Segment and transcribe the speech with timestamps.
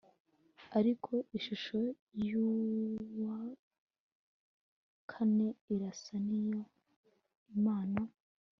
[0.79, 1.79] ariko ishusho
[2.25, 3.39] y uwa
[5.09, 6.47] kane irasa n iy
[7.55, 8.01] imana